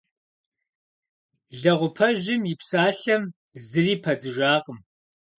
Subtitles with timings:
[1.59, 3.23] Лэгъупэжьым и псалъэм
[3.67, 4.79] зыри падзыжакъым.